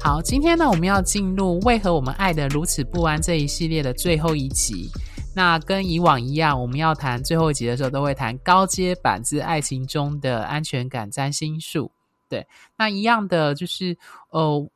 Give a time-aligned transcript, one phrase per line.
[0.00, 4.88] 好，今天呢，我们要进入为何我们爱得如此不安这一系列的最后一集。
[5.34, 11.90] 那跟以往一样，我们要谈最后一集的时候，都会谈高阶版之爱情中的安全感占星术。
[12.28, 12.46] 对，
[12.76, 13.96] 那一样的就是，
[14.30, 14.68] 呃，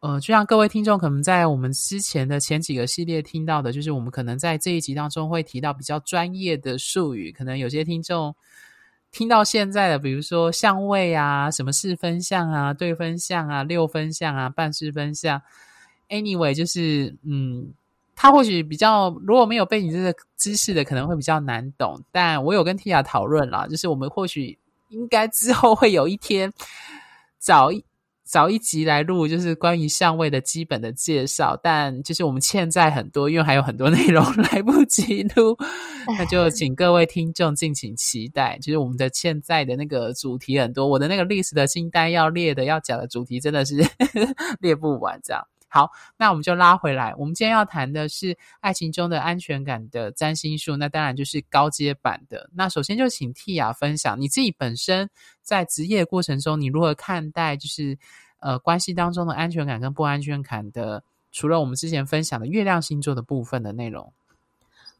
[0.00, 8.34] 呃，就像各位听众可能在我们之前的前几个系列听到的，就是我们可能在这一集当中会提到比较专业的术语，可能有些听众。
[9.12, 15.40] 听到现在的，比如说相位啊，什么四分相啊，对分相啊，六分相啊，半四分相
[16.08, 17.72] ，anyway，就是嗯，
[18.14, 22.00] 他或许比较如果没有背景这个知识的，可能会比较难懂。
[22.12, 26.52] 但我有跟 Tia 讨论啦，就是我们或许应该之后会有一天
[27.38, 27.70] 找。
[28.30, 35.56] 找一集来录，就是关于相位的基本的介绍，但就是我们欠债很多，因为还有很多内容 来不及录，
[36.16, 38.56] 那就请各位听众敬请期待。
[38.62, 43.84] 就是我们的欠债的那个主题很多，我的那个历史的清单要列的、要讲的主题真的是
[44.60, 45.44] 列不完，这样。
[45.72, 47.14] 好，那我们就拉回来。
[47.16, 52.50] 我们今天要谈的是爱情中的安全感的占星术，那当然就是高阶版的。
[52.52, 55.08] 那首先就请 Tia 分享你自己本身
[55.40, 57.96] 在职业过程中，你如何看待就是
[58.40, 61.04] 呃关系当中的安全感跟不安全感的？
[61.32, 64.12] 除了我们之前分享的月亮星座的部分的内容。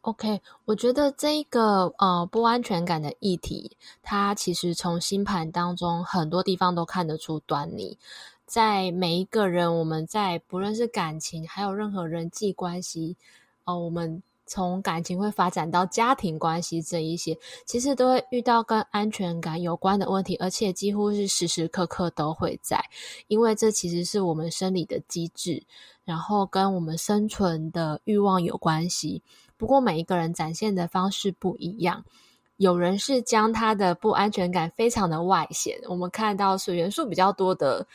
[0.03, 7.99] OK，我觉得这一个呃不安全感的议题，它其实从星盘当中很多地方都看得出端倪。
[8.51, 13.17] 在每一个人，我们在不论是感情，还有任何人际关系，
[13.63, 22.85] 哦、我们从感情会发展到家庭关系这一些，其实都会遇到跟安全感有关的问题，而且几乎是时时刻刻都会在，
[23.29, 25.63] 因为这其实是我们生理的机制，
[26.05, 29.23] 然后跟我们生存的欲望有关系。
[29.57, 32.05] 不过每一个人展现的方式不一样，
[32.57, 37.87] 有人是将他的不安全感非常的外显，我们看到水元素比较多的。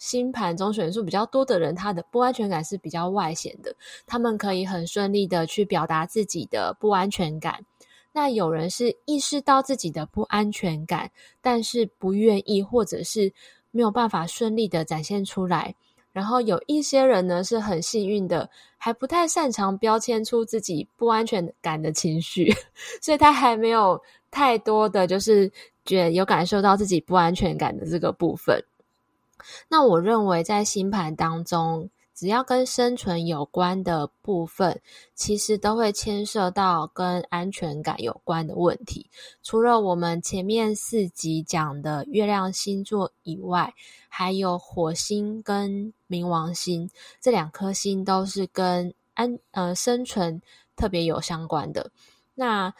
[0.00, 7.64] 星盘中选数比较多的人，他的不安全感是比较外显的，他们可以很顺利的去表达自己的不安全感。
[8.12, 11.10] 那有人是意识到自己的不安全感，
[11.42, 13.32] 但是不愿意或者是
[13.70, 15.74] 没有办法顺利的展现出来。
[16.10, 22.52] 然后有一些人呢是很幸运的，还不太擅长标签出自己不安全感的情绪，
[23.00, 24.00] 所以他还没有
[24.30, 25.48] 太多的就是
[25.84, 28.60] 觉得有感受到自己不安全感的这个部分。
[29.68, 34.80] 那我认为，在星盘当中，只要跟生存有关的部分，
[35.14, 39.08] 其实都会牵涉到跟安全感有关的问题。
[39.42, 43.72] 除了我们前面四集讲的月亮星座以外，
[44.08, 46.90] 还有火星跟冥王星
[47.20, 50.42] 这两颗星都是跟安呃生存
[50.76, 51.90] 特别有相关的。
[52.34, 52.74] 那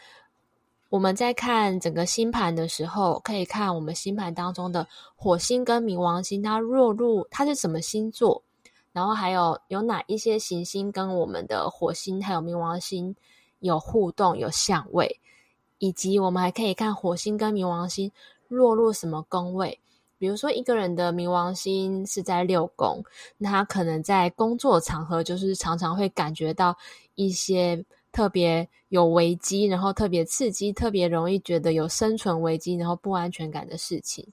[0.91, 4.85] 我们在看整个星盘的时候，可以看我们星盘当中的
[5.15, 8.43] 火星跟冥王星，它落入它是什么星座，
[8.91, 13.15] 然后还有有哪一些行星跟我们的火星还有冥王星
[13.59, 15.21] 有互动、有相位，
[15.77, 18.11] 以及我们还可以看火星跟冥王星
[18.49, 19.79] 落入什么宫位。
[20.17, 23.01] 比如说，一个人的冥王星是在六宫，
[23.37, 26.77] 那他可能在工作场合就是常常会感觉到
[27.15, 27.85] 一些。
[28.11, 34.27] 特别有危机，然后特别刺激，特别容易觉得有生存危机，然后不安全感的事情。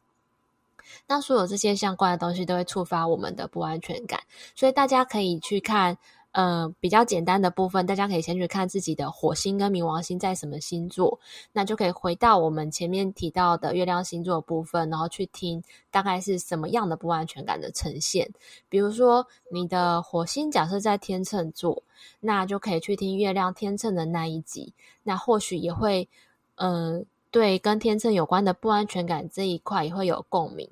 [1.06, 4.21] 那所有这些相关的东西都会触发我们的不安全感，
[4.55, 5.97] 所以大家可以去看。
[6.33, 11.19] 呃，比较简单的部分，大家可以先去看自己的火星跟冥王星在什么星座，
[11.53, 18.31] 那就可以回到我们前面提到的月亮星座的部分，然后去听大概是什么样的不安全感的呈现。
[18.69, 21.82] 比如说，你的火星假设在天秤座，
[22.20, 26.08] 那就可以去听月亮天秤的那一集，那或许也会，
[26.56, 30.69] 呃，对跟天秤有关的不安全感这一块也会有共鸣。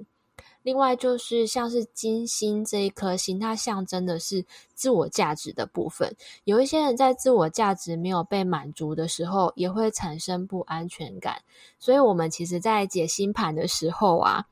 [0.66, 6.12] 另外就是像是金星这一颗星，它象征的是自我价值的部分。
[6.42, 11.40] 有一些人在自我价值没有被满足的时候，也会产生不安全感。
[11.78, 14.46] 所以，我们其实在解星盘的时候啊，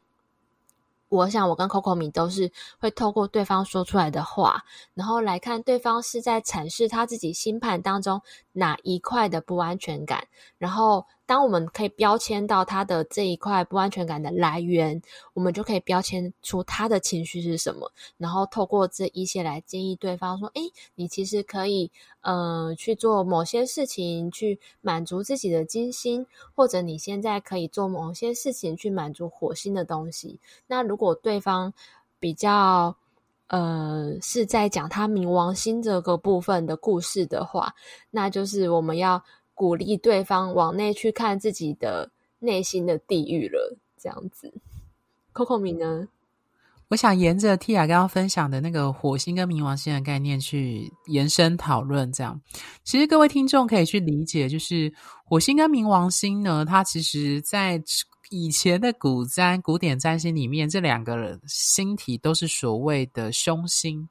[1.09, 4.63] 我想我跟 Coco 米都是会透过对方说出来的话，
[4.95, 8.23] 然后来看对方是在阐释他自己星盘当中
[8.53, 10.29] 哪一块的不安全感，
[10.59, 15.01] 然后当我们可以标签到他的这一块不安全感的来源，
[15.33, 20.61] 我们就可以标签出他的情绪是什么，然后透过这一些来建议对方说：“诶，
[20.95, 21.91] 你其实可以，
[22.21, 30.39] 呃，去做某些事情去满足自己的金星，或者你现在可以做某些事情去满足火星的东西。”
[30.69, 31.73] 那如果对方
[32.21, 32.95] 比较，
[33.47, 37.75] 呃，是在讲他冥王星这个部分的故事的话，
[38.11, 39.25] 那就是我们要。
[39.55, 42.11] 鼓励对方往内去看自己的
[42.41, 44.53] 内心的地狱了，这样子。
[45.33, 46.09] Coco 米呢？
[46.89, 52.13] 我想沿着 Tia 刚刚分享的那个火星跟冥王星的概念去延伸讨论。
[52.13, 52.41] 这样，
[52.85, 54.93] 其实各位听众可以去理解，就是
[55.25, 57.83] 火星跟冥王星呢，它其实在
[58.31, 64.09] 以前的古占、古典占星里面，这两个星体都是所谓的凶星。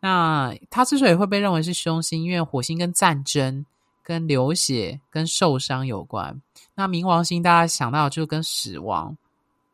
[0.00, 3.64] 那它之所以会被认为是凶星，因为火星跟战争。
[4.06, 6.40] 跟流血、跟受伤有关。
[6.76, 9.16] 那冥王星大家想到就跟死亡，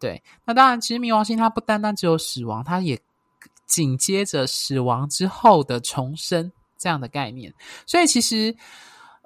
[0.00, 0.23] 对。
[0.46, 2.99] 那当然，其实冥王星它不单单只有死亡，它也
[3.67, 7.52] 紧接着死亡之后的重生这样的概念。
[7.87, 8.56] 所以其实，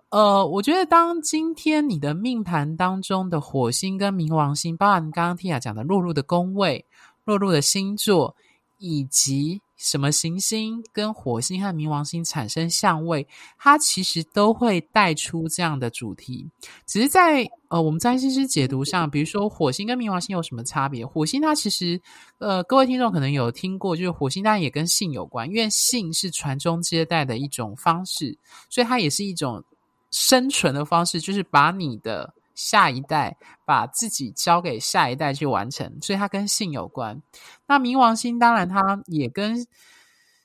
[0.09, 6.85] 呃，我觉得当今天你的命盘当中的火星跟冥王星，包含刚刚 Tia 讲的落入的宫位、
[7.25, 8.35] 落入的星座，
[8.79, 13.27] 以及什么行星跟火星和冥王星产生相位，
[13.59, 16.49] 它其实都会带出这样的主题。
[16.87, 21.05] 只是在呃，我们占星师解读上，比如说火星跟冥王星有什么差别？
[21.05, 22.01] 火星它其实
[22.39, 28.37] 呃，各位听众可能有听过，就是火星当然也跟性有关，因为性是传宗接代的一种方式，
[28.71, 29.63] 所以它也是一种
[30.11, 32.33] 生存的方式，就是把你的。
[32.57, 33.37] 下一代
[33.67, 37.23] 把自己交给下一代去完成，所以它跟性有关。
[37.67, 39.67] 那冥王星当然它也跟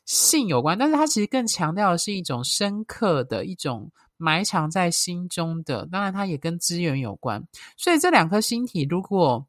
[0.05, 5.85] 性有关，但是它其实更强调的是一种深刻的一种埋藏在心中的。
[5.85, 7.47] 当然，它也跟资源有关。
[7.77, 9.47] 所以这两颗星体如果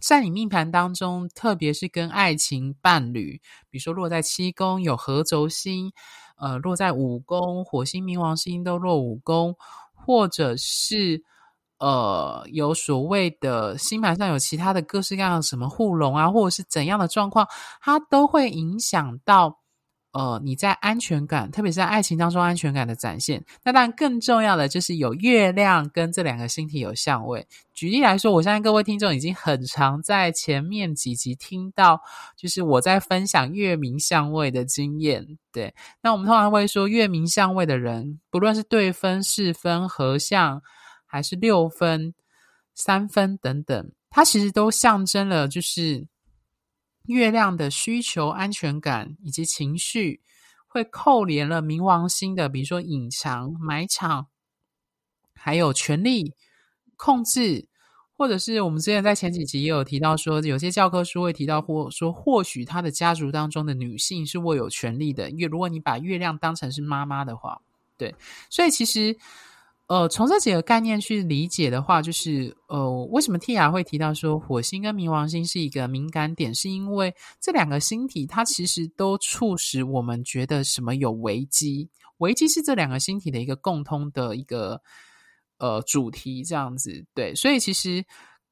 [0.00, 3.40] 在你命盘当中，特别是跟爱情伴侣，
[3.70, 5.92] 比如说落在七宫有合轴星，
[6.36, 9.54] 呃，落在五宫，火星、冥王星都落五宫，
[9.94, 11.22] 或者是。
[11.78, 17.46] 呃，有所谓的星盘上有其他的各式各样的什么互龙啊，或者是怎样的状况，
[17.82, 19.58] 它都会影响到
[20.12, 23.44] 呃你在安全感，特别是在爱情当中安全感的展现。
[23.62, 27.46] 那当然更重要的就是有月亮跟这两个星体有相位。
[27.74, 32.00] 举例来说，我相信各位听众已经很常在前面几集听到，
[32.38, 35.26] 就是我在分享月冥相位的经验。
[35.52, 40.62] 对，那我们通常会说月冥相位的人，不论是对分、四分、合相。
[41.16, 42.12] 还是六分、
[42.74, 46.06] 三分等等，它其实都象征了就是
[47.06, 50.20] 月亮的需求、安全感以及情绪，
[50.66, 54.26] 会扣连了冥王星的，比如说隐藏、埋藏，
[55.34, 56.34] 还有权力、
[56.96, 57.66] 控制，
[58.14, 67.62] 或者是我们之前在前几集也有提到说，有些教科书会提到或说，或许他的家族当中的女性是握有权力的，因为如果你把月亮当成是妈妈的话，
[67.96, 68.14] 对，
[68.50, 69.16] 所以其实。
[69.88, 81.88] 呃，从这几个概念去理解的话，就是呃，为什么 Tia 会提到说火星跟冥王星是一个敏感点，是因为这两个星体它其实都促使我们觉得什么有危机，
[82.18, 84.80] 危机是这两个星体的一个共通的一个
[85.58, 88.04] 呃主题，这样子，对，所以其实。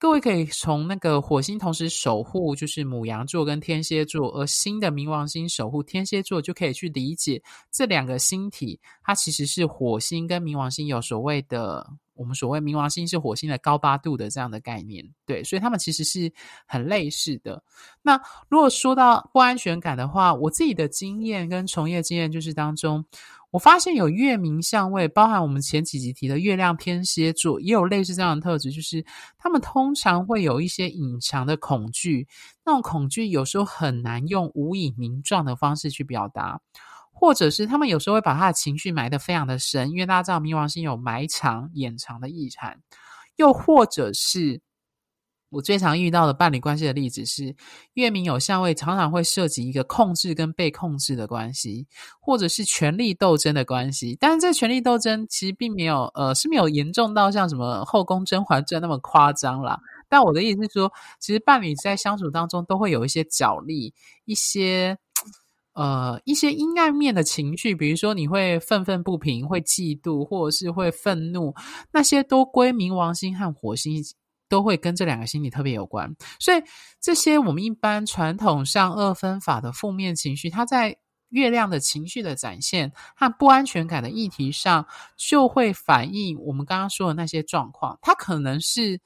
[0.05, 16.31] 各位可以从那个火星同时守护就是母羊座跟天蝎座，而新的冥王星守护天蝎座，就可以去理解这两个星体，它其实是火星跟冥王星有所谓的，我们所谓冥王星是火星的高八度的这样的概念，对，所以他们其实是
[16.67, 17.65] 很类似的。
[18.03, 23.03] 那如果说到不安全感的话，我自己的经验跟从业经验就是当中。
[23.55, 29.07] 我发现有月冥相位，包含我们前几集提的月亮天蝎座，也有类似这样的特质，就是
[29.39, 32.27] 他们通常会有一些隐藏的恐惧，
[32.67, 36.61] 那种恐惧有时候很难用无以名状的方式去表达，
[37.13, 42.81] 或者是他们有时候会把他的情绪埋得非常的深，因为大家知道冥王星有埋藏、掩藏的意涵，
[43.37, 44.61] 又或者是。
[45.55, 47.55] 我最常遇到的伴侣关系的例子是，
[47.93, 51.87] 月冥有相位，常常会涉及一个控制跟被控制的关系，
[52.21, 54.17] 或者是权力斗争的关系。
[54.19, 59.79] 但是这权力斗争其实并没有，呃，是没有严重到像什么《后宫甄嬛传》那么夸张啦。
[60.09, 63.95] 但我的意思是说，其实伴侣在相处当中都会有一些角力，
[64.25, 64.99] 一些
[65.75, 71.55] 呃一些阴暗面的情绪，比如说你会愤愤不平，会嫉妒，或者是会愤怒，
[71.93, 74.03] 那些都归冥王星和火星。
[74.49, 76.63] 都会跟这两个心理特别有关，所以
[77.01, 80.97] 这些我们一般传统上二分法的负面情绪，它在
[81.31, 84.87] 月亮的情绪的展现和不安全感的议题上，
[85.17, 87.99] 就会反映我们刚刚说的那些状况。
[88.03, 89.01] 它可能是，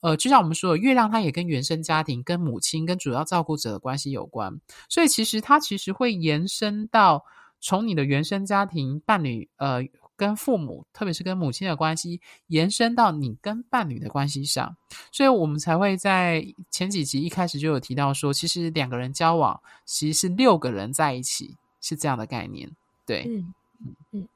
[0.00, 7.24] 呃，就像我们说的，月亮它也跟原生家庭、跟母亲、跟主要照顾者的关系有关，所以其实它其实会延伸到
[7.60, 9.82] 从你的原生家庭、伴侣，呃。
[10.20, 14.76] 跟父母，特别是跟母亲的关系，延伸到你跟伴侣的关系上，
[15.10, 22.70] 所以我们才会在前几集一开始就有提到说，其实两个人交往，其实是六个人在一起，是这样的概念。
[23.06, 24.28] 对，嗯嗯嗯。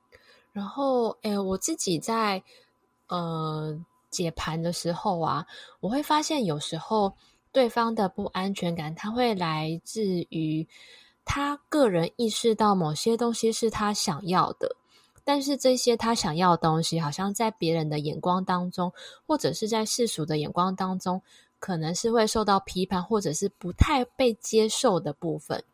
[0.55, 2.43] 然后，诶，我自己在
[3.09, 5.47] 呃解盘的时候啊，
[5.81, 7.15] 我会发现有时候
[7.53, 10.67] 对方的不安全感，他会来自于
[11.27, 14.75] 他个人意识到某些东西是他想要的。
[15.25, 18.93] 但是这些他想要的东西，好像在别人的眼光当中，
[19.27, 21.23] 或者是在世俗的眼光当中，
[21.59, 25.65] 可能是会受到批判，或者是不太被接受的部分。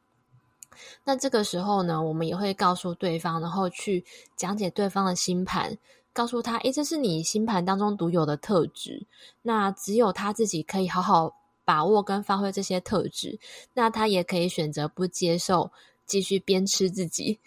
[1.04, 4.04] 那这个时候呢，我们也会告诉对方，然后去
[4.36, 5.76] 讲解对方的星盘，
[6.12, 9.04] 告诉他：诶，这是你星盘当中独有的特质，
[9.42, 13.38] 那只有他自己可以好好把握跟发挥这些特质。
[13.74, 15.72] 那他也可以选择不接受，
[16.06, 17.40] 继续鞭笞自己。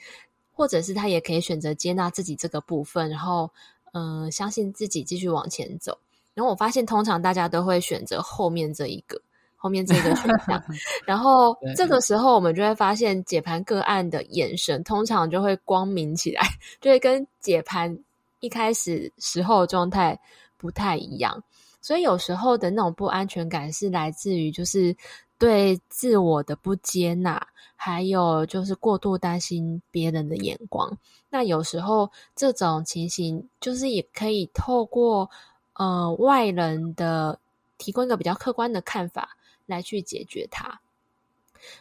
[0.64, 3.52] 或者是他也可以选择接纳自己这个部分，然后
[3.92, 5.98] 嗯、呃，相信自己继续往前走。
[6.34, 9.22] 然后我发现，通常大家都会选择后面这一个，
[9.58, 10.64] 后面这个选项。
[11.06, 16.42] 然后这个时候，我们就会发现解盘个案的眼神通常就会光明起来，
[16.80, 18.00] 就会跟解盘
[18.40, 20.18] 一开始时候的状态
[20.56, 21.44] 不太一样。
[21.82, 24.96] 所以有时候的那种不安全感是来自于就是。
[25.38, 30.98] 对自我的不接纳，还有就是过度担心别人的眼光。
[31.30, 35.30] 那有时候这种情形，就是也可以透过
[35.74, 37.40] 呃外人的
[37.78, 40.80] 提供一个比较客观的看法来去解决它。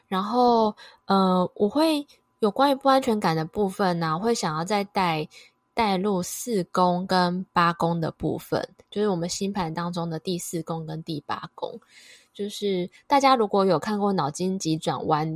[0.09, 0.75] 然后
[1.07, 2.07] 呃，我会
[2.39, 5.29] 有关于不安全感的部分呢，会想要再带
[5.75, 11.81] 带入四宫跟八宫的部分，就是我们星盘当中的第四宫跟第八宫。
[12.35, 15.29] 就是大家如果有看过《脑筋急转弯》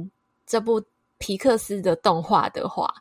[0.46, 0.82] 这部
[1.18, 2.94] 皮克斯的动画的话，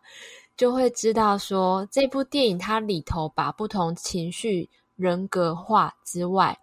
[0.58, 6.58] 就会知道说这部电影它里头把不同情绪人格化之外，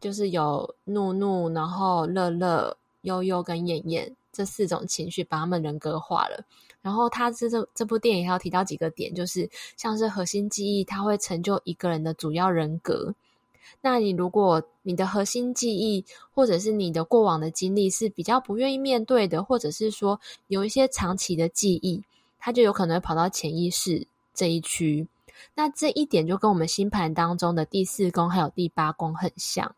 [0.00, 6.42] 就是有怒怒，然后乐乐、悠悠跟燕燕这四种情绪，把他们人格化了。
[6.80, 13.14] 然后他这这这部电影还要提到几个点，就是像是核心记忆，它会成就一个人的主要人格。
[13.80, 16.04] 那你如果你的核心记忆，
[16.34, 22.02] 或者是你的过往的经历是比较不愿意面对的，或者是说有一些长期的记忆，
[22.38, 25.06] 它就有可能会跑到潜意识这一区。
[25.54, 29.74] 那这一点就跟我们星盘当中的第四宫还有第八宫很像。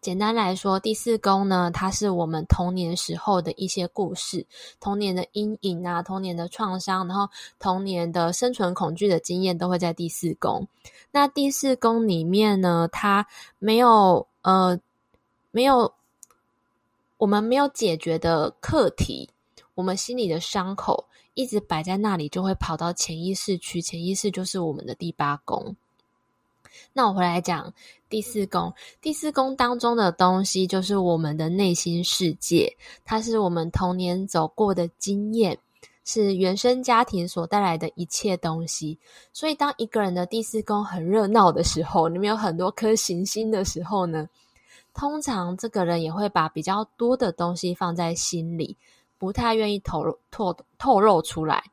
[0.00, 4.46] 简单来说，第四宫呢，它是我们童年时候的一些故事，
[4.80, 7.28] 童年的阴影啊，童年的创伤，然后
[7.58, 10.66] 童年的生存恐惧的经验都会在第四宫。
[11.10, 13.26] 那第四宫里面呢，它
[13.58, 14.78] 没有呃，
[15.50, 15.92] 没有
[17.16, 19.30] 我们没有解决的课题，
[19.74, 25.74] 我们心里的伤口一直摆在那里，就会跑到潜意识去，潜意识就是我们的第八宫。
[26.92, 27.72] 那我回来讲
[28.08, 35.58] 第四宫，第四宫当中的东西就是我们的内心世界，它是我们童年走过的经验，
[36.04, 38.98] 是原生家庭所带来的一切东西。
[39.32, 44.28] 所以，当一个人的第四宫很热闹的时候，里面有很多颗行星的时候呢，
[44.94, 48.76] 通常这个人也会把比较多的东西放在心里，
[49.18, 51.64] 不太愿意透露透透露出来。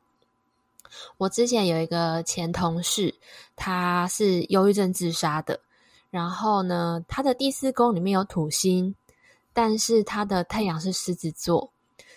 [1.18, 3.14] 我之前有一个前同事，
[3.56, 5.60] 他是忧郁症自杀的。
[6.10, 8.94] 然后呢，他的第四宫里面有土星，
[9.54, 11.72] 但是他的太阳是狮子座，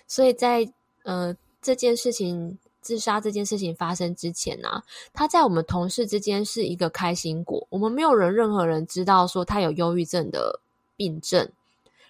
[0.05, 0.70] 所以在
[1.03, 7.65] 呃这件事情自杀这件事情发生之前呢、他在我们同事之间是一个开心果。
[7.70, 10.60] 我们没有人任何人知道说他有忧郁症的
[10.98, 11.50] 病症，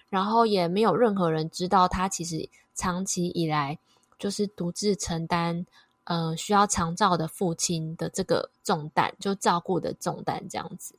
[0.08, 3.78] 然后也没有任何人知道他其实长期以来
[4.18, 5.64] 就是独自承担。
[6.06, 10.94] 呃，需要长照的父亲的这个重担，就照顾的重担这样子。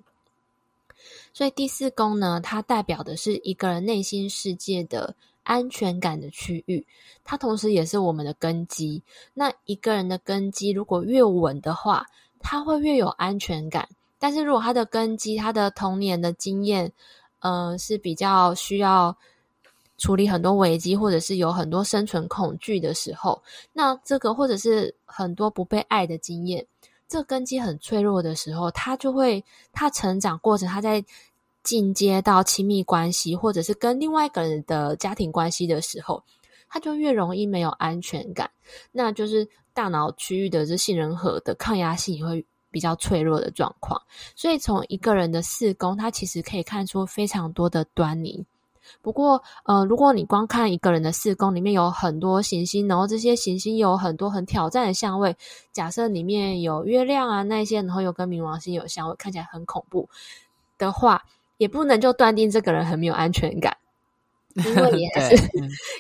[1.34, 6.86] 所以第四宫呢，它代表的是一个人内心世界的安全感的区域，
[7.24, 9.02] 它同时也是我们的根基。
[9.34, 12.06] 那一个人的根基如果越稳的话，
[12.42, 13.88] 他会越有安全感。
[14.20, 16.92] 但是如果他的根基，他的童年的经验，
[17.40, 19.18] 呃，是比较需要。
[19.98, 23.42] 处理很多危机，或者是有很多生存恐惧的时候，
[23.74, 26.66] 那这个或者是很多不被爱的经验，
[27.08, 31.04] 这根基很脆弱的时候，他就会他成长过程，他在
[31.64, 36.24] 进阶到亲密关系，或者是跟另外一个人的家庭关系的时候，
[36.70, 38.50] 他就越容易没有安全感。
[38.92, 44.02] 那就是大脑区域的这杏仁核的抗压性也会比较脆弱的状况。
[44.36, 48.46] 所以从一个人的四宫，他其实可以看出非常多的端倪。
[49.02, 55.36] 不过，呃，如果你光看一个人的四宫里面有很多行星，然后这些行星有很多很挑战的相位，
[55.72, 60.10] 假设里面有月亮啊那些，然后又跟冥王星有相位，看起来很恐怖
[60.78, 61.24] 的话，
[61.58, 63.78] 也不能就断定这个人很没有安全感，
[64.56, 65.50] 因为也 还是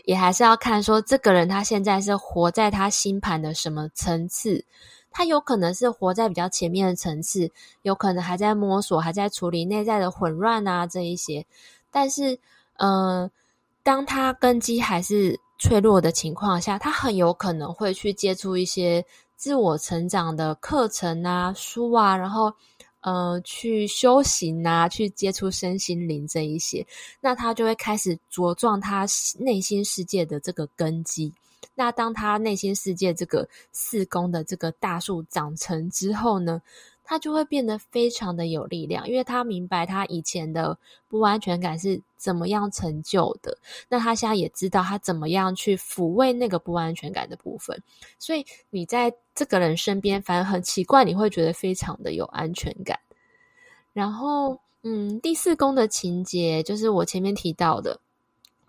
[0.05, 4.65] 也还是要看说这个人他现在是活在他星盘的什么层次，
[5.11, 7.51] 他有可能是活在比较前面的层次，
[7.81, 11.45] 有可能还在摸索，还在处理内在的混乱啊这一些，
[11.91, 12.39] 但是。
[12.77, 13.31] 嗯、呃，
[13.83, 19.03] 当他根基还是脆弱的情况下，他很有可能会去接触一些
[19.35, 22.53] 自我成长的课程啊、书啊，然后
[23.01, 26.85] 呃去修行啊，去接触身心灵这一些，
[27.21, 29.05] 那他就会开始茁壮他
[29.39, 31.33] 内心世界的这个根基。
[31.73, 36.59] 那当他内心世界这个四宫的这个大树长成之后呢，
[37.09, 43.57] 他就会变得非常的有力量，因为他明白他以前的不安全感是怎么样成就的。
[43.87, 47.81] 那他现在也知道他怎么样去抚慰那个不安全感的部分。
[48.19, 52.99] 所以你在这个人身边，反而很奇怪，你会觉得非常的有安全感。
[53.93, 57.97] 然后，嗯，第四宫的情节就是我前面提到的。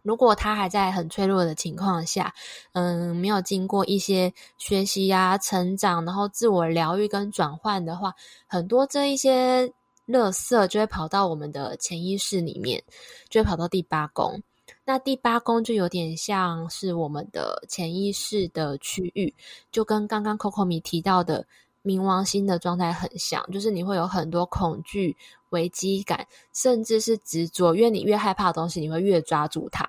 [0.08, 2.32] 如果他还在很脆弱的情况下，
[2.72, 8.14] 嗯，没有经过一些学习呀、成长，然后自我疗愈跟转换的话，
[8.46, 9.66] 很多这一些
[10.06, 12.82] 垃圾就会跑到我们的潜意识里面，
[13.28, 14.42] 就会跑到第八宫。
[14.86, 19.34] 那第八宫就有点像是我们的潜意识的区域，
[19.70, 21.44] 就跟刚刚 Coco 米提到的
[21.84, 25.14] 冥王星的状态很像，就是你会有很多恐惧。
[25.50, 29.86] 危机感，甚至是执着，因为你越害怕的东西，你会越抓住它。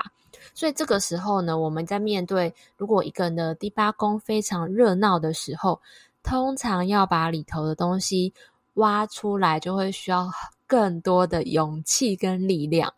[0.54, 5.82] 所以这个时候呢，我们在面对如果一个人的第八宫非常热闹的时候，
[6.24, 8.34] 通常要把里头的东西
[8.76, 10.30] 挖出来，就会需要
[10.68, 12.94] 更多的勇气跟力量。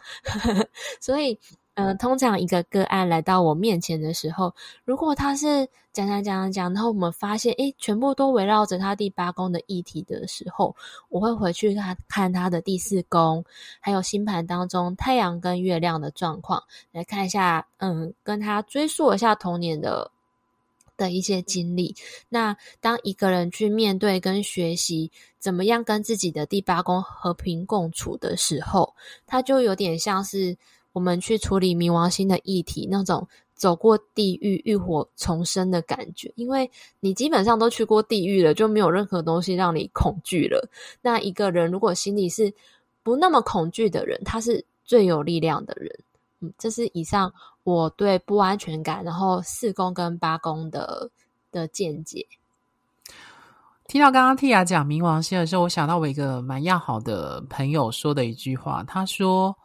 [1.00, 1.39] 所以。
[1.73, 10.75] 呃，通常一个个案来到我面前的时候，如果他是讲讲讲讲讲，然后我们发现，诶，全部都围绕着他第八宫的议题的时候，
[11.07, 13.45] 我会回去看看他的第四宫，
[13.79, 20.12] 还有星盘当中太阳跟月亮的状况，来看一下，嗯，跟他追溯一下童年的
[20.97, 21.95] 的一些经历。
[22.27, 28.93] 那当一个人去面对跟学习怎么样跟自己的第八宫和平共处的时候，
[29.25, 30.57] 他就有点像是。
[30.93, 40.67] 我们去处理冥王星的议题，那种走过地狱浴火重生的感觉，因为你基本上都去过地狱了，就没有任何东西让你恐惧了。
[41.01, 42.51] 那一个人如果心里是
[43.04, 45.97] 不那么恐惧的人，他是最有力量的人。
[46.41, 47.32] 嗯，这是以上
[47.63, 51.10] 我对不安全感，然后四宫跟八宫的
[51.51, 52.25] 的见解。
[53.88, 59.56] 听到刚刚 Tia 讲冥王星的时候，我想到我一个蛮要好的朋友说的一句话，他说。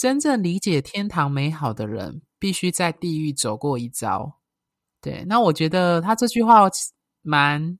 [0.00, 4.38] 真正理解天堂美好的人，必须在地狱走过一遭。
[5.02, 6.62] 对，那我觉得他这句话
[7.20, 7.78] 蛮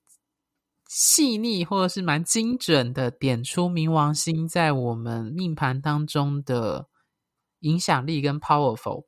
[0.87, 6.89] 细腻，或者是蛮精准的，点出冥王星在我们命盘当中的
[7.61, 9.07] 影响力跟 powerful。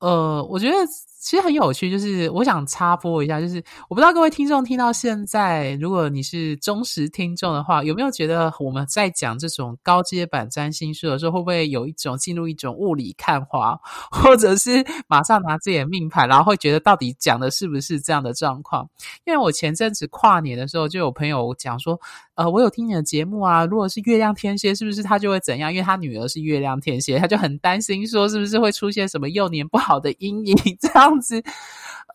[0.00, 0.76] 呃，我觉得。
[1.20, 13.76] 其实很有趣，就是我想插播一下，就是我不知道各位听众听到现在，如果你是忠实听众的话，有没有觉得我们在讲这种高阶版占星术的时候，会不会有一种进入一种雾里看花，
[14.12, 18.88] 或者是马上拿自己的命盘，然后会觉得到底讲的是不是这样的状况？
[19.26, 22.00] 因为我前阵子跨年的时候，就有朋友讲说，
[22.36, 25.72] 呃，我有听你的节目啊，如果是月亮天蝎，是不是他就会怎样？
[25.72, 31.07] 因为他女儿是月亮天蝎，他就很担心说，是不是会出现什么幼年不好的阴影 这样。
[31.08, 31.42] 样子，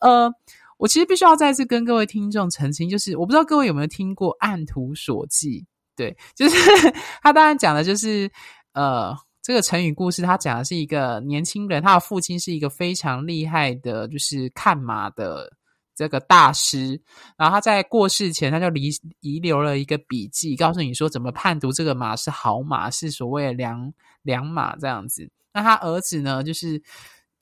[0.01, 0.31] 呃，
[0.77, 5.47] 我其实必须要再次跟各位听众澄清，就是我不知道各位有没有听过《按图索骥》？
[5.95, 6.57] 对，就是
[7.21, 8.29] 他当然讲的就是
[8.73, 15.51] 呃，这个成语故事，他讲的是一个年轻人，他的父亲是一个非常厉害的，就是看马的
[15.95, 16.99] 这个大师，
[17.37, 25.29] 然后他在过世前，他就遗遗留了一个笔记，告诉你说怎么判读这个马是好马，是所谓的良良马这样子。
[25.53, 26.81] 那他儿子呢，就是。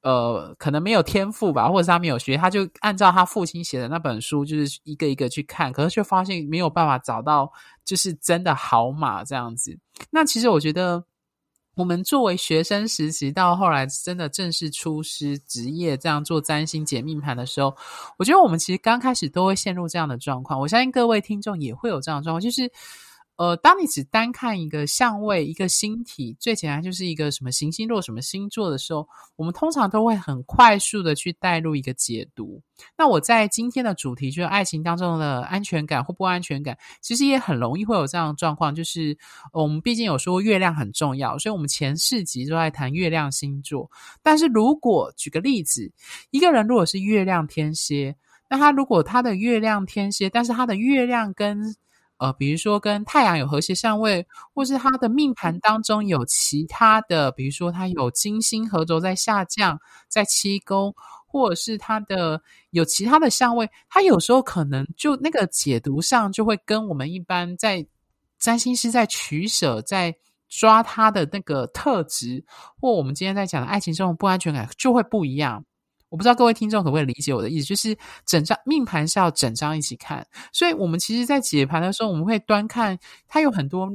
[0.04, 7.52] 呃，可能没有天赋吧，或者是他没有学，他就按照他父亲写的那本书，就是一个一个去看，可是却发现没有办法找到
[7.86, 9.78] 就是真的好马这样子。
[10.10, 11.04] 那其实我觉得，
[11.76, 17.76] 我们作为学生时期到后来真的正式出师职业，这样做占星解命盘的时候，
[18.18, 20.60] 我觉得我们其实刚开始都会陷入这样的状况。
[20.60, 22.72] 我相信各位听众也会有这样的状况，就是。
[23.42, 32.62] 呃，当你只单看一个相位、一个星体，最简单就是一个什么行星落什么星座的时候，我们通常都会很快速的去带入一个解读。
[32.96, 39.18] 那我在今天的主题就是爱情当中的安全感或不安全感，其实也很容易会有这样的状况，就是
[39.52, 43.90] 我们毕竟有说月亮很重要，所以我们前四集都在谈月亮星座。
[44.22, 45.92] 但是如果举个例子，
[46.30, 48.16] 一个人如果是月亮天蝎，
[48.48, 51.76] 那他如果他的月亮天蝎，但是他的月亮跟
[52.22, 59.76] 呃，比如说跟太阳有和谐相位，或是他的命盘当中有其他的，比如说他有金星合轴在下降，
[60.08, 60.94] 在七宫，
[61.26, 67.84] 或者是他的有其他的相位，他有时候可能就那个解读上就会跟我们一般在
[68.38, 70.16] 占星师在取舍，在
[70.48, 72.46] 抓他的那个特质，
[72.80, 75.66] 或我们今天在讲的爱情中的不安全感就会不一样。
[76.12, 83.90] 我不知道各位听众可不可以理解我的意思，就是整张命盘是要整张一起看，所以我们其实，在解盘的时候，我们会端看它有很多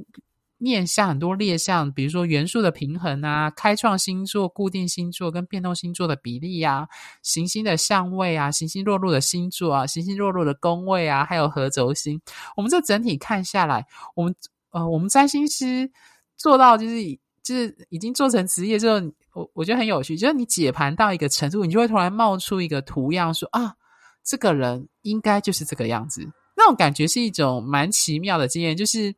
[0.57, 6.88] 面相、很多列相，比如说元素的平衡啊、开创星座、固定星座跟变动星座的比例啊、
[7.22, 12.18] 行星的相位啊、行星落入的星座啊、行星落入的宫位啊，还有合轴星。
[12.57, 14.35] 我们这整体看下来，我们
[14.70, 15.90] 呃，我们占星师
[16.38, 16.96] 做到就是
[17.42, 18.98] 就是已经做成职业之后。
[19.37, 23.75] 我我觉得很有趣，就是你解盘到一个程度，你就会突然冒出一个图样，说啊，
[24.25, 26.27] 这个人应该就是这个样子。
[26.57, 29.14] 那种感觉是一种蛮奇妙的经验，就是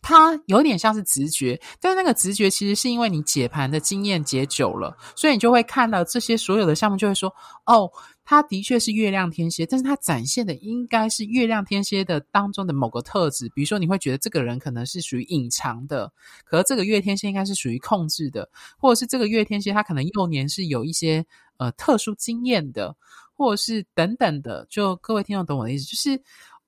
[0.00, 7.32] 它有点像是直觉，但那个直觉其实是因为你解盘的经验解久了，所以你就会看到这些所有的项目，就会说
[7.66, 7.90] 哦。
[8.26, 13.48] 他的确是月亮天蝎，但是他展现的应该是月亮天蝎的当中的某个特质。
[13.54, 16.12] 比如说，你会觉得这个人可能是属于隐藏的，
[16.44, 21.24] 可这个月天蝎应该是属于控制的，或者是这个月天蝎他可能幼年是有一些
[21.58, 22.94] 呃特殊经验的，
[23.32, 24.66] 或者是等等的。
[24.68, 26.20] 就各位听众懂我的意思，就是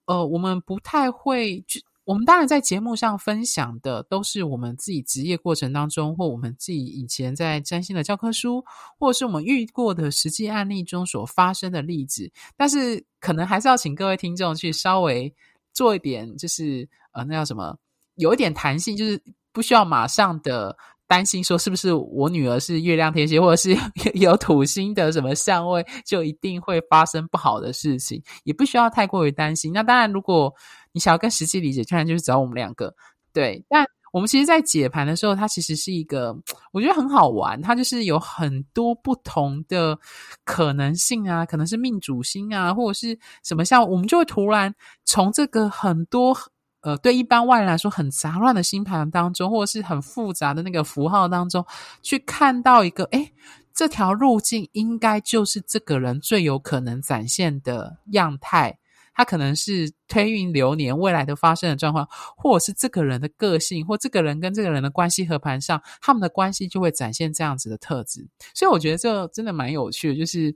[0.06, 1.82] 呃，我们不太会去。
[2.08, 8.64] 我们当然在节目上分享的都是我们自己职业过程当中，或我们自己以前在占星的教科书，
[8.98, 12.32] 或者是我们遇过的实际案例中所发生的例子。
[12.56, 15.30] 但是可能还是要请各位听众去稍微
[15.74, 17.76] 做一点，就是呃，那叫什么，
[18.14, 20.74] 有一点弹性，就是不需要马上的
[21.06, 23.76] 担心说是不是我女儿是月亮天蝎，或者是
[24.18, 29.74] 有土星的什么相位，就一定会发生不好的事情，也不需要太过于担心。
[29.74, 30.54] 那当然，如果
[30.98, 32.94] 想要更实际理解，当然就是找我们两个。
[33.32, 36.34] 对，但我们其实，在解盘的时候，它其实是一个，
[36.72, 37.60] 我觉得很好玩。
[37.60, 39.98] 它就是有很多不同的
[40.44, 46.36] 可能性啊，可能是命主星啊，或者是什么像，我们就会突然从这个很多
[46.80, 51.64] 呃，对一般外人来说很杂乱的星盘当中，或者是很复杂的那个符号当中，
[52.02, 53.30] 去看到一个，诶，
[53.74, 58.78] 这条路径应该就是这个人最有可能展现的样态。
[59.18, 68.24] 他可能是推运流年未来的发生的状况，或者是这个人的个性，或这个人跟这个人的关系和盘上，他们的关系就会展现这样子的特质。
[68.54, 70.54] 所以我觉得这真的蛮有趣的，就是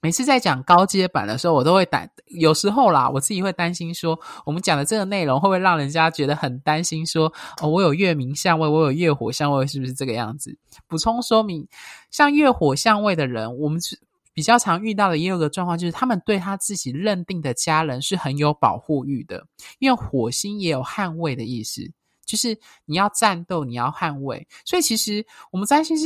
[0.00, 10.58] 每次在讲高阶版的时候，我都会担，有时候啦，我自己会担心说，我们讲的这个内容会不会让人家觉得很担心说，哦，我有月冥相位，我有月火相位，是不是这个样子？
[10.88, 11.68] 补充说明，
[12.10, 14.00] 像月火相位的人，我们是。
[14.38, 19.44] 比较常遇到的也有个状况，就是他们对他自己认定的家人是很有保护欲的，
[19.80, 21.82] 因为火星也有捍卫的意思，
[22.24, 24.46] 就是你要战斗，你要捍卫。
[24.64, 26.04] 所以其实我们占星师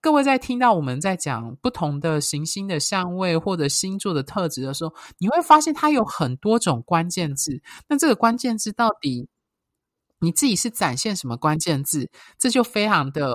[0.00, 7.60] 各位在听到我们在讲不同的行星的相位或者星座的特质的时候，你会发现它有很多种关键字。
[7.88, 9.28] 那这个关键字到底
[10.20, 13.34] 你自己是展现什么关键字，这就非常的。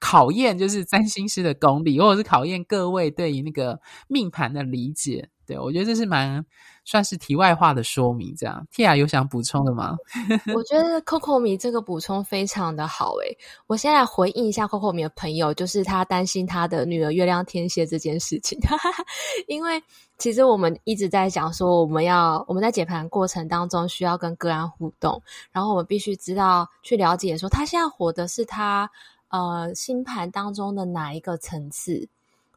[0.00, 5.28] 考验就是 占星师的功力，或者是考验各位对于那个命盘的理解。
[5.46, 6.44] 对，我觉得这是蛮
[6.84, 8.34] 算是题外话的说明。
[8.36, 9.96] 这样，Tia 有想补充的吗？
[10.54, 13.14] 我觉得 Coco 米这个补充非常的好。
[13.14, 13.34] 诶，
[13.66, 18.58] 我现在回应一下 Coco 米的朋友，就是他担心他的女儿月亮天蝎这件事情。
[19.48, 19.82] 因为
[20.18, 28.90] 其实我们一直在讲说，我们要我们在解盘过程当中需要跟个案互动，然后我们必须知道去了解说他现在活的是他。
[29.28, 32.08] 呃，星盘当中的哪一个层次？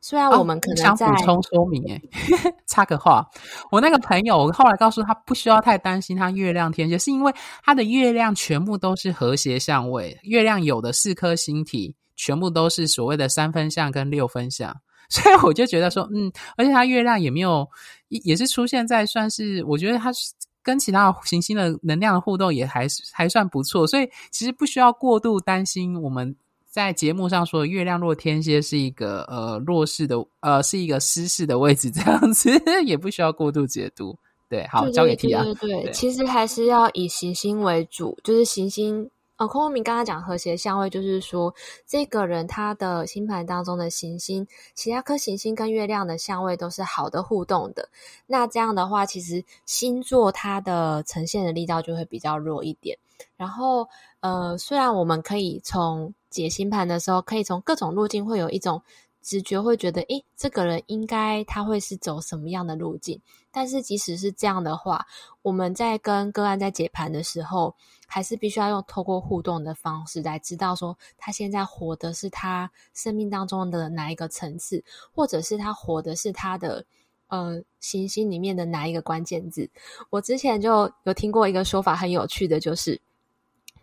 [0.04, 2.02] 虽然我们可能、哦、想补充说明，诶
[2.66, 3.24] 插个话，
[3.70, 7.32] 我那个朋友，我后来告诉他不需要太担心他月亮天蝎，是因为
[7.64, 14.76] 他的月亮全部都是和谐相位，月亮有的四颗星体全部都是所谓的三分相跟六分相，
[15.08, 17.70] 所以我就觉得说，嗯，而且他月亮也没有，
[18.08, 20.32] 也是出现在算是，我觉得他是。
[20.64, 26.36] 跟其他行星的能量的互动也还是还算不错，所以其实不需要过度担心我们。
[26.72, 32.50] 在节目上说，月亮落天蝎是一个呃弱势的呃是一个失势的位置， 这样子
[32.86, 34.18] 也不需要过度解读。
[34.50, 35.44] 对，好，交给 T 啊。
[35.44, 39.10] 对对对，对，其实还是要以行星为主，就是行星。
[39.42, 41.52] 呃，空空明刚刚讲和谐相位，就是说
[41.88, 47.90] 这个人他的星盘当中的行星，其他颗行星跟月亮的相位都是好的互动的。
[48.28, 52.96] 那这样的话，其实星座它的呈现的力道就会比较弱一点。
[53.36, 58.84] 然后，呃，虽然我们可以从解星盘的时候，可以从各种路径会有一种。
[59.22, 63.20] 直觉会觉得，诶，这个人应该他会是走什么样的路径？
[63.52, 65.06] 但是即使是这样的话，
[65.42, 67.76] 我们在跟个案在解盘的时候，
[68.08, 76.84] 还是必须要用透过互动的方式来知道说，他现在活的是他生命当中的哪一个层次，或者是他活的是他的
[77.28, 79.70] 呃行星里面的哪一个关键字。
[80.10, 83.00] 我之前就有听过一个说法，很有趣的就是，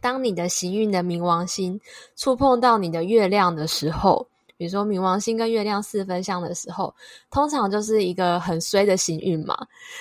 [0.00, 1.78] 当你的行运的冥王星
[2.16, 4.26] 触碰到你的月亮的时候。
[4.58, 6.92] 比如说冥王星跟月亮四分相的时候，
[7.30, 9.56] 通常就是一个很衰的行运嘛。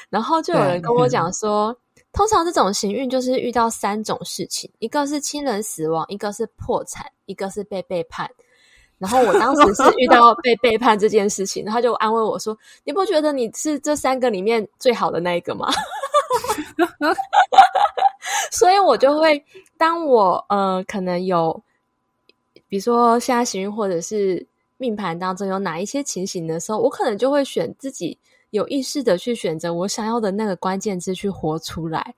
[0.09, 1.73] 然后就有人跟我 讲说，
[2.11, 8.27] 通常这种行运就是遇到三种事情：一个是亲人死亡，一个是破产，一个是被背叛。
[8.97, 15.69] 然后我当时是遇到被背叛这件事情，他就安慰我说：“你不觉得你是这三个里面最好的那一个吗？”
[18.51, 19.45] 所以我就会，
[19.77, 21.63] 当我呃可能有。
[22.69, 24.45] 比如说，现在行运或者是
[24.77, 28.17] 命盘当中有哪一些情形的时候，我可能就会选自己
[28.49, 32.15] 有意识的去选择我想要的那个关键字去活出来。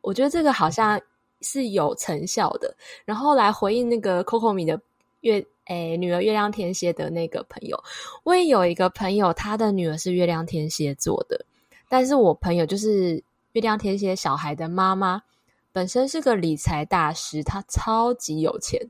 [0.00, 1.00] 我觉得这个好像
[1.40, 2.74] 是有成效的。
[3.04, 4.80] 然后来回应那个 Coco 米的
[5.20, 7.82] 月诶女儿月亮天蝎的那个朋友，
[8.22, 11.44] 我也有一个朋友，他的女儿是月亮天蝎座的，
[11.88, 15.22] 但是我朋友就是月亮天蝎小孩的妈妈，
[15.72, 18.80] 本身是个理财大师，她超级有钱。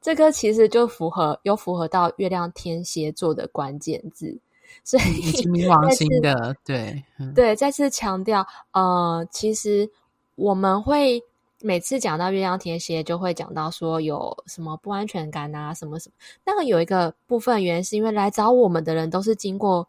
[0.00, 4.38] 这个其实就符合，又符合到月亮天蝎座的关键字，
[4.82, 5.02] 所以
[5.46, 9.90] 冥王星的对、嗯、对，再次强调，呃，其实
[10.36, 11.22] 我们会
[11.60, 16.14] 每次讲到月亮天蝎，就会讲到说有什么不安全感啊，什么什么。
[16.46, 19.86] 那个有一个部分原因是因为来找我们的人都是经过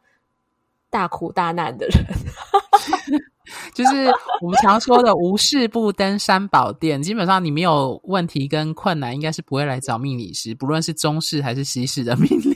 [0.90, 2.04] 大苦大难的人。
[3.74, 12.54] 就是我们常说的无事不登三宝殿，基本上你没有问题跟困难，应该是不会来找命理师，不论是中式还是西式的命理。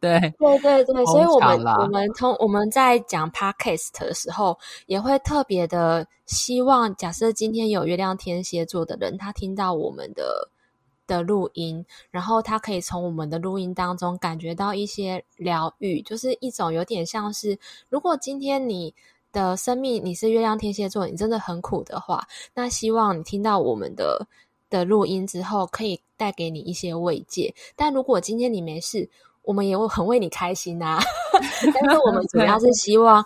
[0.00, 10.48] 对，对对对，所以我们我们从我们在讲 podcast 的时候，也会特别的希望，假设今天有月亮天蝎座的人，他听到我们的
[11.06, 18.94] 的录音，然后他可以从我们的录音当中感觉到一些疗愈，就是一种有点像是，如果今天你。
[19.34, 24.26] 的生命，你是月亮天蝎座，你真的很苦的话，那希望你听到我们的
[24.70, 27.52] 的录音之后，可以带给你一些慰藉。
[27.76, 29.06] 但如果今天你没事，
[29.42, 30.98] 我们也会很为你开心呐、
[31.74, 33.22] 但是我们主要是希望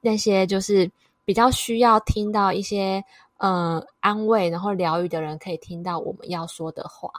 [0.00, 0.90] 那些就是
[1.24, 3.04] 比较需要听到一些
[3.36, 7.10] 嗯、呃、安慰，然后疗愈的人，可以听到我们要说的话。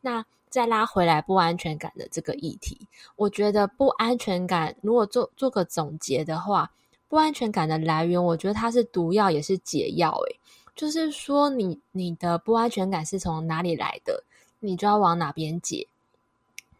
[0.00, 6.70] 那再拉回来不安全感的这个议题，我觉得不安全感，如果做做个总结的话。
[7.10, 10.12] 不安全感的来源，我觉得它是毒药，也是解药。
[10.28, 10.40] 诶，
[10.76, 14.22] 就是说你，你你的不安全感是从哪里来的，
[14.60, 15.88] 你就要往哪边解。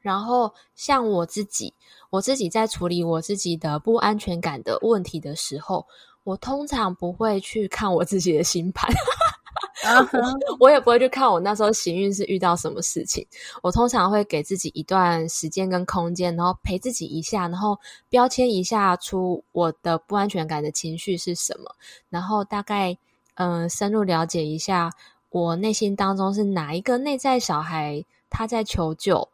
[0.01, 1.75] 然后，像我自己，
[2.11, 5.85] 我自己在处理我自己的不安全感的问题的时候，
[6.23, 8.89] 我通常不会去看我自己的星盘。
[10.61, 13.27] 我，也不会去看我那时候行运是遇到什么事情。
[13.63, 21.75] 我通常会给自己一段时间跟空间，然后陪自己一下，然后标签一下出我的不安全感的情绪是什么，
[22.09, 22.97] 然后大概
[23.35, 24.91] 嗯、深入了解一下
[25.31, 29.27] 我内心当中是哪一个内在小孩他在求救，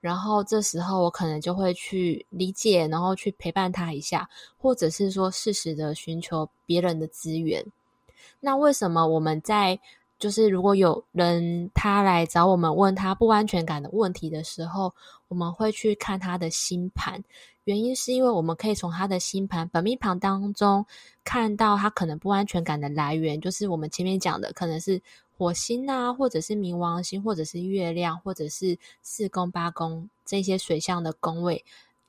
[0.00, 7.64] 然后这时候我可能就会去理解，然后去陪伴他一下，或者是说适时的寻求别人的资源。
[8.44, 9.78] 那为什么我们在
[10.18, 14.92] 就是如果有人他来找我们问他不安全感的问题的时候，
[15.28, 17.22] 我们会去看他的星盘？
[17.64, 20.84] 原因是因为我们可以从他的星盘本命盘当中
[21.22, 25.00] 看到他可能不安全感的来源，就是我们前面讲的，可能是
[25.38, 31.64] 火星啊，或者是冥王星，或者是月亮，或者是四宫八宫这些水象的宫位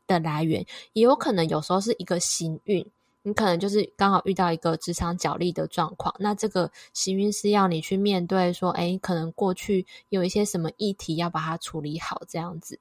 [0.08, 2.84] 的来源，也有可能有时候是一个行运。
[3.26, 12.78] 你可能就是刚好遇到一个职场角力的状况，那这个行运是要你去面对，说，哎，可能过去有一些什么议题要把它处理好，这样子。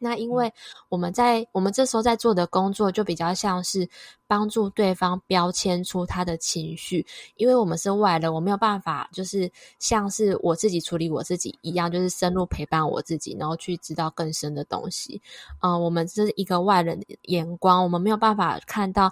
[0.00, 0.52] 那因为
[0.90, 3.88] 我们在我们这时候在做的工作，就比较像是
[4.26, 15.22] 帮助对方标签出他的情绪，因为我们是外人，我没有办法，就是像是我自己处理我自己一样，就是深入陪伴我自己，然后去知道更深的东西。
[15.62, 19.10] 嗯、呃，我们这是一个外人的眼光，我们没有办法看到。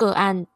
[0.00, 0.46] 个案，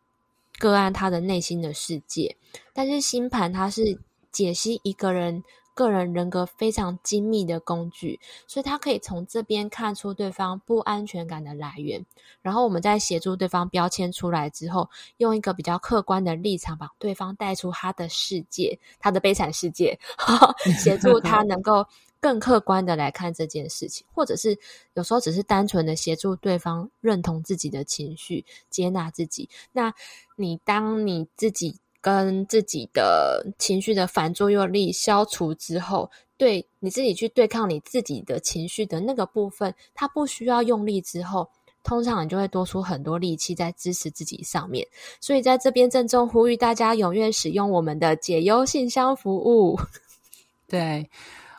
[0.58, 2.38] 个案他的内心的世界，
[2.72, 4.00] 但是星盘它是
[4.32, 5.44] 解析一个人
[5.74, 12.04] 个人人格非常精密的工具，所以他可以从这边看出对方不安全感的来源，
[12.40, 19.98] 然后我们再协助对方标签出来之后，用一个比较客观的立场把对方带出他的世界，他的悲惨世界，
[20.78, 21.84] 协助他能够。
[22.20, 24.58] 更客观的来看这件事情，或者是
[24.94, 29.46] 有时候只是单纯的协助对方认同自己的情绪，接纳自己。
[29.72, 29.92] 那
[30.34, 41.48] 你当你自己跟自己的情绪的反作用力消除之后，对你自己去对抗你自己的情绪的那个部分，它不需要用力之后，
[41.82, 44.86] 通常你就会多出很多力气在支持自己上面。
[45.18, 49.80] 所以在这边郑重呼吁大家踊跃使用我们的解忧信箱服务。
[50.68, 51.08] 对。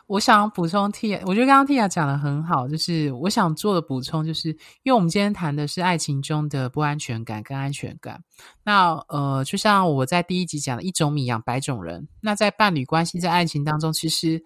[0.06, 4.50] 我想补充 Tia，我觉得刚刚 Tia 讲的很好，就是我想做的补充，就是
[4.84, 8.22] 因为我们今天谈的是爱情中的不安全感跟安全感。
[8.64, 12.06] 那呃，就像我在第一集讲的，一种米养百种人。
[12.20, 14.40] 那在伴侣关系，在爱情当中，其实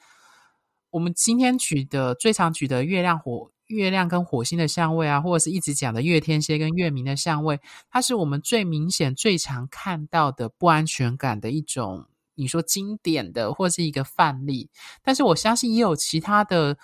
[0.88, 12.07] 我们今天举的最常举的月亮火、月亮跟火星的相位啊，或者是一直讲的月天蝎跟月冥的相位，它是我们最明显、最常看到的不安全感的一种。
[12.35, 14.69] 你说经典的或是一个范例，
[15.03, 16.77] 但是我相信也有其他的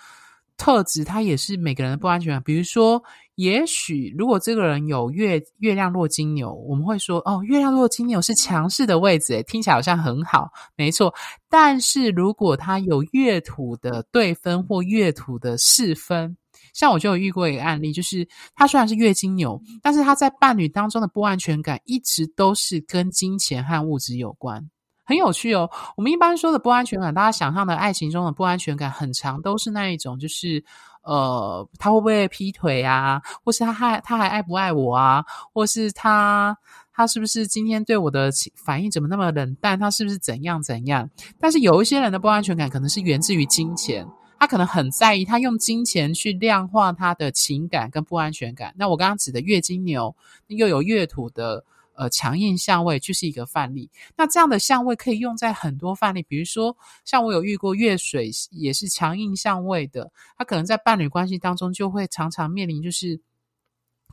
[0.57, 2.41] 特质，它也是每个人的不安全感。
[2.43, 3.03] 比如说，
[3.35, 11.13] 也许如果这个人有月月亮落金牛，我们会说哦，月亮落金牛是强势的位置，听起来好像很好，没错。
[11.47, 16.35] 但是如果他有月土的对分或月土的四分，
[16.73, 24.67] 像我就有遇过一个案例，就是他虽然是月金牛，但是他在伴侣当中的不安全感一直都是跟金钱和物质有关。
[25.07, 25.69] 很有趣哦。
[25.95, 30.61] 我们一般说的不安全感，大家想象的爱情中的不安全感，很常都是那一种，就是
[31.01, 33.21] 呃，他会不会劈腿啊？
[33.41, 35.23] 或是他还他还爱不爱我啊？
[35.53, 36.57] 或是他
[36.91, 39.79] 他是不是今天对我的反应怎么那么冷淡？
[39.79, 41.09] 他是不是怎样怎样？
[41.39, 44.05] 但是有一些人的不安全感，可能是源自于金钱，
[44.37, 48.73] 他可能很在意，他用金钱去量化他的情感跟不安全感。
[48.77, 50.13] 那我刚刚指的月金牛，
[50.47, 51.63] 又有月土的。
[51.97, 53.89] 呃，强硬相位就是一个范例。
[54.15, 63.19] 那这样的相位可以用在很多范例，比如说，像我有遇过月水也是强硬相位的，他可能在伴侣关系当中就会常常面临就是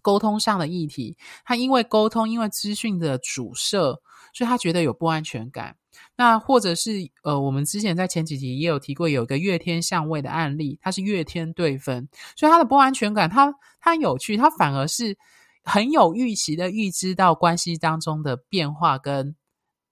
[0.00, 1.14] 沟通上的议题。
[1.44, 4.00] 他因为沟通，因为资讯的阻塞，
[4.32, 5.76] 所以他觉得有不安全感。
[6.16, 15.18] 那或者是呃，我们之前在前几集也有提过，有一个月天相位的案例，他是月天对分，所以他的不安全感，他他有趣，他反而是。
[15.64, 19.34] 很有预期的预知到关系当中的变化跟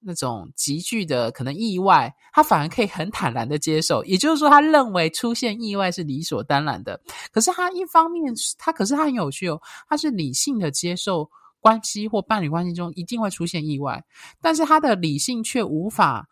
[0.01, 4.05] 那种急剧的可能意外，他反而可以很坦然的接受。
[4.05, 7.01] 也就是说，他认为出现意外是理所当然的。
[7.33, 11.31] 可是他一方面，他可是他很有趣哦，他是理性的接受
[11.61, 14.05] 关系或伴侣关系中一定会出现意外，
[14.41, 16.29] 但是他的理性却无法。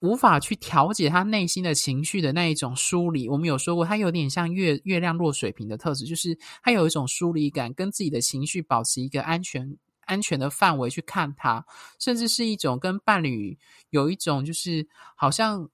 [0.00, 11.66] 无法去调节他内心的情绪的那一种疏离，我们有说过，他有点像月月亮落水瓶的特质，就是他有一种疏离感，跟自己的情绪保持一个安全安全的范围去看他，
[11.98, 13.58] 甚至是一种跟伴侣
[13.90, 15.68] 有一种就是好像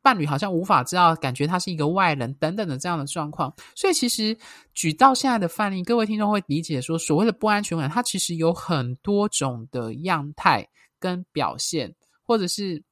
[0.00, 3.54] 伴侣好像无法知道，感觉他是一个外人等等的这样的状况。
[3.76, 4.34] 所以其实
[4.72, 10.66] 举到现在的范例，各位听众会理解说，所谓的不安全感，它其实有很多种的样态
[10.98, 12.82] 跟表现，或者是。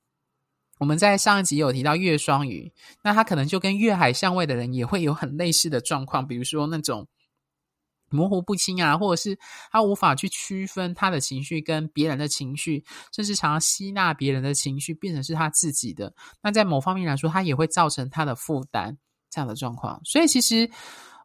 [0.80, 7.06] 我们在上一集有提到月双鱼，那他可能就跟月海相位的人也会有很类似的状况，比如说那种
[8.08, 9.38] 模糊不清啊，或者是
[9.70, 16.14] 他无法去区分他的情绪跟别人的情绪，甚至常常吸纳别人的情绪变成是他自己的。
[16.42, 18.96] 那在某方面来说，他也会造成他的负担
[19.28, 20.00] 这样的状况。
[20.02, 20.70] 所以其实，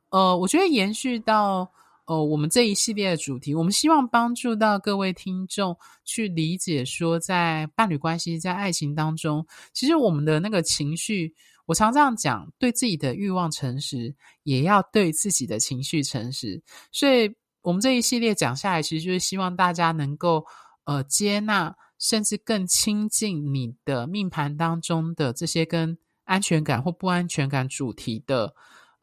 [0.09, 1.71] 呃，我觉得延续到。
[2.05, 11.33] 哦，我们这一系列的主题，我们希望帮助到各位听众去理解说，在伴侣关系、在爱情当中，其实我们的那个情绪，
[11.65, 14.13] 我常这样讲，对自己的欲望诚实，
[14.43, 16.61] 也要对自己的情绪诚实。
[16.91, 20.45] 所以，我们这一系列讲下来，其实就是希望大家能够
[20.83, 28.53] 呃接纳，甚至更亲近你的命盘当中的这些跟安全感或不安全感主题的。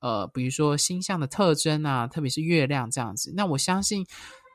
[0.03, 3.33] 呃，比如说星象的特征啊，特别是月亮这样子。
[3.37, 4.05] 那我相信，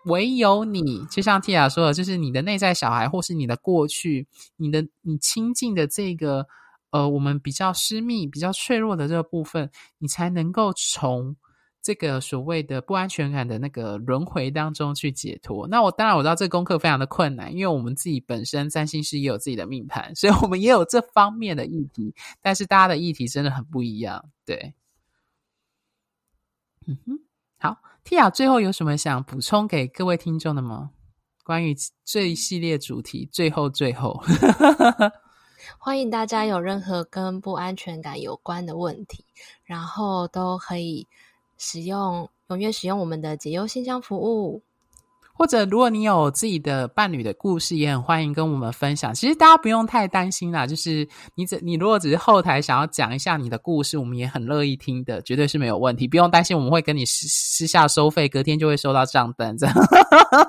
[0.05, 6.45] 唯有你，就像 Tia 说的，就是你的内在小孩，或是你的过去，你的你亲近的这个，
[6.91, 11.35] 呃，我们比较私密、比较脆弱的这个部分，你才能够从
[11.81, 15.65] 这个所谓的不安全感的那个轮回当中去解脱。
[15.69, 22.13] 那我当然我知道这个功课非常的困难，因为我们自己本身占星师也有自己的命盘，所以我们也有这方面的议题。
[22.41, 24.73] 但是大家的议题真的很不一样，对。
[26.87, 27.19] 嗯哼，
[27.57, 30.91] 好，Tia 最后有什么想补充给各位听众的吗？
[31.43, 31.75] 关于
[32.05, 34.21] 这一系列主题，最后最后，
[35.77, 39.25] 欢迎大家有任何跟不安全感有关的问题，
[39.65, 41.05] 然后都可以
[41.57, 44.61] 使用踊跃使用我们的解忧信箱服务。
[45.37, 49.13] 或者，如果你有自己的伴侣的故事，也很欢迎跟我们分享。
[49.13, 56.07] 其实大家不用太担心啦，就是你只你如果只是后台想要讲一下你的故事，我们也很乐意听的，绝对是没有问题。
[56.07, 59.75] 不用担心我们会跟你私私下收费，隔天就会收到账单这样。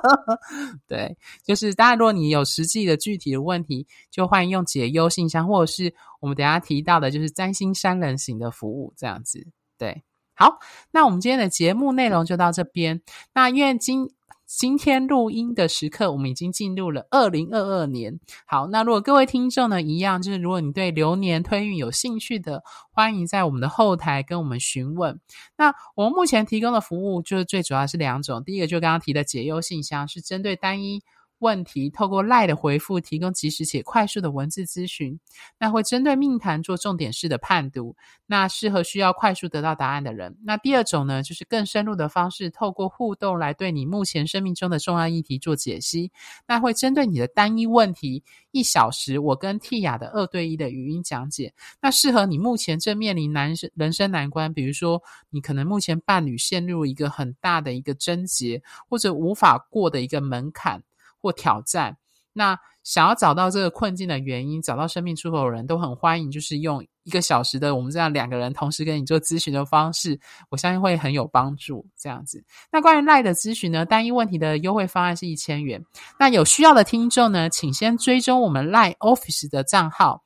[0.88, 9.46] 对，就是当然，如果你有实际的具体的问题，就欢迎用解忧信箱，或者是我们等下提到的，就是占星三人行的服务这样子。
[9.76, 10.02] 对，
[10.34, 10.58] 好，
[10.90, 13.00] 那我们今天的节目内容就到这边。
[13.34, 14.08] 那因为今
[14.48, 18.18] 今天录音的时刻，我们已经进入了二零二二年。
[18.46, 25.20] 好，那如果各位听众呢，一样就是如果你对流年推运有兴趣的，欢迎在我们的后台跟我们询问。
[25.58, 31.02] 那我们目前提供的服务就是最主要是两种，第一个就刚刚提的解忧信箱，是针对单一。
[31.38, 35.18] 问题透过 lie 的回复提供及时且快速的文字咨询，
[35.58, 37.94] 那会针对命盘做重点式的判读，
[38.26, 40.36] 那适合需要快速得到答案的人。
[40.44, 46.10] 那第二种呢，就是更深入的方式，透过互动来对你目前生命中的重要议题做解析。
[46.46, 60.82] 那会针对你的单一问题，一小时我跟蒂雅的二对一的语音讲解，那适合你目前正面临难人生难关，比如说你可能目前伴侣陷入一个很大的一个症结，或者无法过的一个门槛。
[61.28, 61.94] 或挑战，
[62.32, 70.18] 那想要找到这个困境的原因，找到生命出口的人都很欢迎，就是用一个小时的我们这样两个人同时跟你做咨询的方式，
[70.48, 71.86] 我相信会很有帮助。
[71.98, 75.84] 这样子，那关于 LINE 的咨询呢，单一问题的优惠方案是一千元。
[76.18, 80.22] 那有需要的听众呢，请先追踪我们 LINE Office 的账号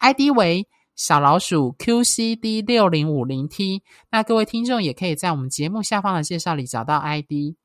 [0.00, 3.82] ，ID 为小老鼠 QCD 六零五零 T。
[4.10, 7.56] 那各位听众也可以在我们节目下方的介绍里找到 ID。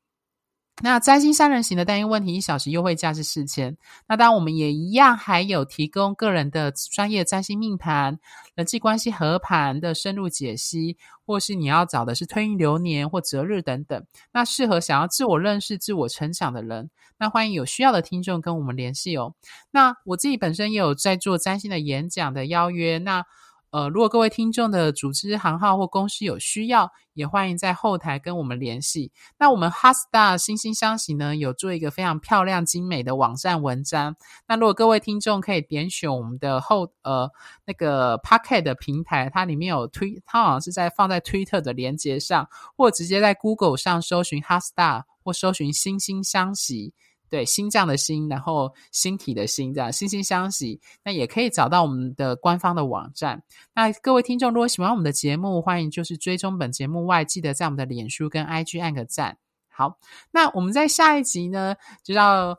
[0.80, 3.76] 那占星三人行的单一问题一小时优惠价是四千。
[4.06, 8.18] 那当然我们也一样，还有提供个人的专业占星命盘、
[8.54, 14.04] 人际关系合盘的深入解析，或是你要找的是推运流年或择日等等。
[14.32, 19.34] 那适合想要自我认识、自我成长的人，那欢迎有需要的听众跟我们联系哦。
[19.72, 23.24] 那我自己本身也有在做占星的演讲的邀约，那。
[23.70, 29.12] 呃，如果各位听众的组织行号或公司有需要，也欢迎在后台跟我们联系。
[29.38, 34.16] 那我们 HeartStar 心星相惜呢，有做一个非常漂亮精美的网站文章。
[34.46, 37.30] 那如果各位听众可以点选我们的后呃
[37.66, 46.94] 那个 Pocket 的平台，它里面有推，它好像是在放在 Twitter 的连接上，或直接在 Google 上搜寻 Hasta 或搜寻心星相惜。
[47.30, 50.80] 对，心脏的心，然后星体的心，这样心心相惜。
[51.04, 53.42] 那也可以找到我们的官方的网站。
[53.74, 59.36] 那各位听众，如果喜欢我们的节目，欢迎就是追踪本节目外，记得在我们的脸书跟 IG 按个赞。
[59.68, 59.98] 好，
[60.32, 62.58] 那我们在下一集呢，就要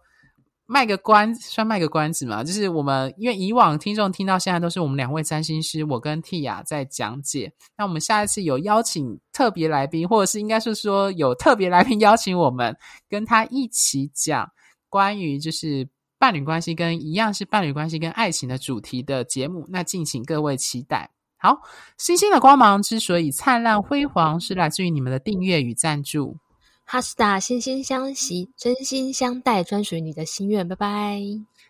[0.66, 2.44] 卖个关，算卖个关子嘛。
[2.44, 7.52] 就是我们因为以往听众听到现在都是我们两位占星师，我跟蒂雅在讲解。
[7.76, 12.78] 那我们下一次有邀请特别来宾，或者是应该是说有特别来宾邀请我们
[13.10, 14.50] 跟他一起讲。
[14.90, 15.88] 关于就是
[16.18, 21.10] 伴侣关系跟一样是伴侣关系跟爱情的主题的节目，那敬请各位期待。
[21.38, 21.62] 好，
[21.98, 26.36] 星星的光芒之所以灿烂辉煌，是来自于你们的订阅与赞助。
[26.84, 30.68] 哈斯塔心心相惜，真心相待，专属于你的心愿。
[30.68, 31.22] 拜拜，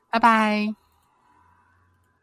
[0.09, 0.78] 拜拜。